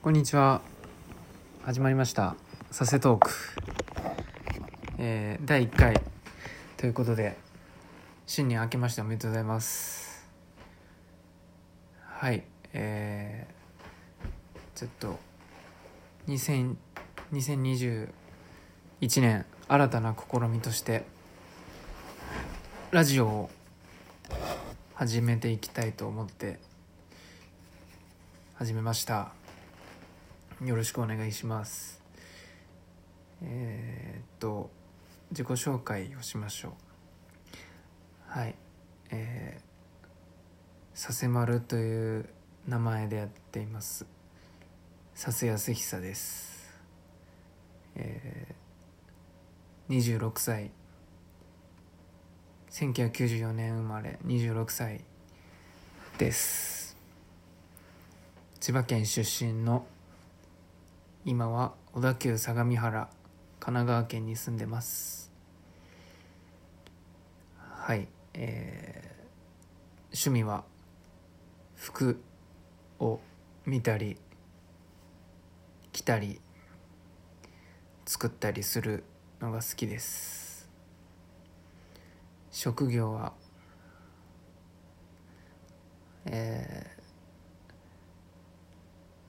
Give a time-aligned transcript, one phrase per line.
[0.00, 0.62] こんにちは。
[1.64, 2.36] 始まりました
[2.70, 3.30] 「させトーク」
[4.96, 6.00] えー、第1回。
[6.76, 7.36] ということで
[8.24, 10.24] 新年明けましておめでとうございます。
[12.04, 12.44] はい。
[12.74, 15.18] えー、ちょっと
[16.28, 16.76] 2000
[17.32, 18.08] 2021
[19.20, 21.06] 年新たな試みとして
[22.92, 23.50] ラジオを
[24.94, 26.60] 始めていきたいと思って
[28.54, 29.37] 始めました。
[30.64, 32.02] よろしくお願いします。
[33.42, 34.70] えー、っと
[35.30, 36.72] 自己紹介をしましょう。
[38.26, 38.56] はい
[39.10, 42.28] えー、させまるという
[42.66, 44.04] 名前でやっています。
[45.14, 46.74] 佐世康久です。
[47.94, 50.72] えー、26歳。
[52.70, 55.04] 1994年生まれ26歳
[56.18, 56.96] です。
[58.58, 59.86] 千葉県出身の
[61.28, 63.10] 今は小田急相模原
[63.60, 65.30] 神奈川県に住んでます。
[67.58, 70.64] はいえー、趣味は
[71.74, 72.18] 服
[72.98, 73.20] を
[73.66, 74.16] 見たり
[75.92, 76.40] 着たり
[78.06, 79.04] 作ったりする
[79.42, 80.66] のが好きです。
[82.50, 83.34] 職業は
[86.24, 86.90] え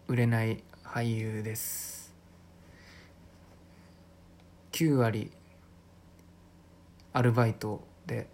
[0.08, 2.16] ー、売れない俳優です。
[4.72, 5.32] 9割
[7.14, 8.28] アルバイトで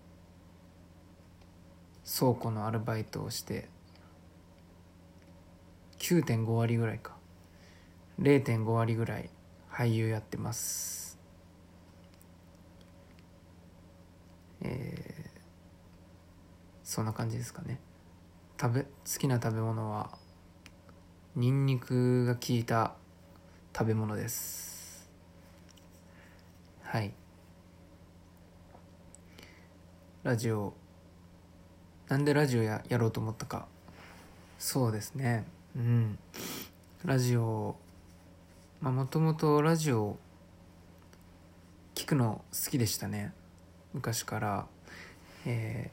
[2.06, 3.67] 倉庫のアルバイトをして
[6.00, 7.17] 9.5割ぐらいか。
[8.22, 9.30] 0.5割ぐらい
[9.70, 11.20] 俳優やってます。
[14.61, 15.39] えー、
[16.86, 17.81] そんな感じですかね。
[18.59, 18.88] 食べ好
[19.20, 20.17] きな食べ物は
[21.38, 22.94] ニンニクが効いた
[23.78, 25.09] 食べ物です。
[26.81, 27.11] はい。
[30.23, 30.73] ラジオ。
[32.08, 33.67] なんでラジオややろうと思ったか。
[34.58, 35.43] そうですね。
[35.76, 36.17] うん。
[37.04, 37.76] ラジオ。
[38.80, 40.17] まあもともとラジオ。
[41.95, 43.33] 聞くの好きでしたね。
[43.93, 44.67] 昔から。
[45.45, 45.92] え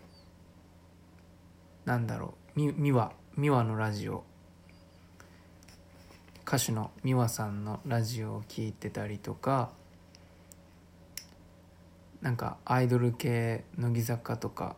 [1.84, 2.60] ー、なんだろう。
[2.60, 4.22] みみわみわのラジオ。
[6.52, 9.70] 歌手の美和さんのラジオを聴いてたりとか
[12.20, 14.76] なんかアイドル系乃木坂とか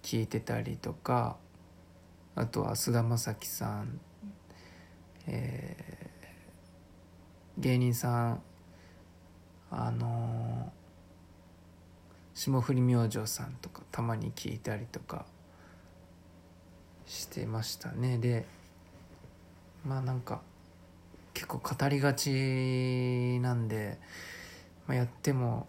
[0.00, 1.36] 聞いてたりとか
[2.36, 4.00] あとは菅田将暉さん、
[5.26, 8.42] えー、芸人さん
[9.72, 15.26] あのー、霜降り明星さんとかたまに聞いたりとか
[17.06, 18.18] してましたね。
[18.18, 18.46] で
[19.84, 20.42] まあなんか
[21.38, 24.00] 結構語りがちなんで、
[24.88, 25.68] まあ、やっても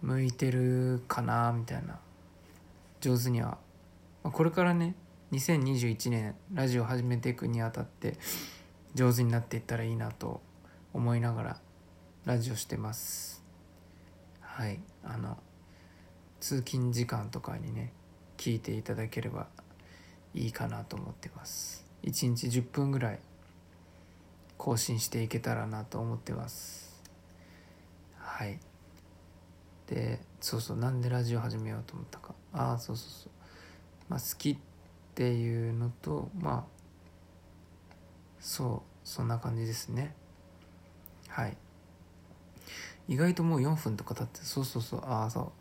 [0.00, 1.98] 向いてるかなみたいな。
[3.02, 3.58] 上手には、
[4.24, 4.94] まあ、これからね
[5.32, 8.16] 2021年ラジオ始めていくにあたって
[8.94, 10.40] 上手になっていったらいいなと
[10.94, 11.60] 思いながら
[12.24, 13.44] ラジオしてます。
[14.40, 14.80] はい。
[15.04, 15.36] あの
[16.40, 17.92] 通勤時間とかにね
[18.38, 19.48] 聞いていただければ
[20.32, 21.84] いいかなと思ってます。
[22.02, 23.18] 1日10分ぐらい
[24.58, 27.00] 更新していけたらなと思ってます。
[28.18, 28.58] はい。
[29.86, 32.34] でそうそうなんでラジオ始めようと思ったか。
[32.52, 33.30] ああそうそうそう。
[34.08, 34.56] まあ好きっ
[35.14, 36.78] ていうのとまあ
[38.40, 40.14] そうそんな感じですね。
[41.28, 41.56] はい。
[43.06, 45.04] 意外ともう4分とか経ってそうそうそう。
[45.04, 45.52] ああそ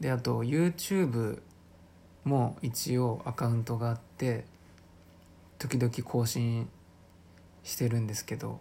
[0.00, 0.02] う。
[0.02, 1.40] であと YouTube
[2.24, 4.44] も一応アカウントがあって
[5.58, 6.68] 時々更新
[7.64, 8.60] してるんですけど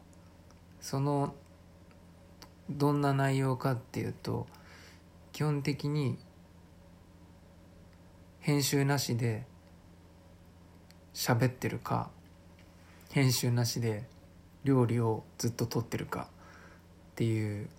[0.80, 1.34] その
[2.70, 4.48] どんな内容かっていうと
[5.32, 6.18] 基本的に
[8.40, 9.46] 編集なしで
[11.14, 12.10] 喋ってるか
[13.12, 14.04] 編集なしで
[14.64, 16.28] 料理をずっと撮ってるか
[17.12, 17.70] っていう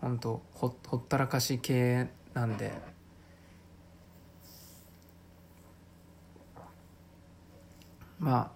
[0.00, 2.72] 本当ほほったらかし系なんで
[8.20, 8.50] まあ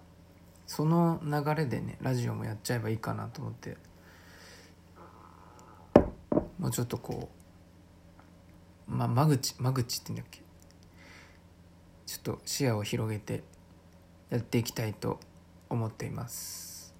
[0.65, 3.77] その流れでねラジオもやっちゃえばいいかなと思って。
[6.57, 7.29] もうちょっとこ
[8.87, 10.41] うまあ間口間口って言うんだっけ？
[12.05, 13.43] ちょっと視野を広げて
[14.29, 15.19] やっていきたいと
[15.69, 16.95] 思っています。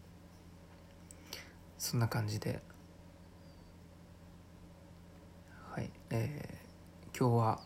[1.77, 2.62] そんな感じで。
[5.71, 7.59] はいえー、今日は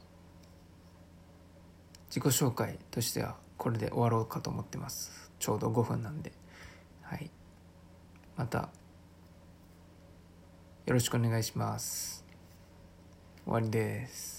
[2.10, 5.32] 自己紹介としてはこれで終わろうかと思ってます。
[5.38, 6.32] ちょうど5分なんで。
[7.02, 7.30] はい。
[8.38, 8.70] また
[10.86, 12.26] よろしくお願いします。
[13.44, 14.39] 終わりです。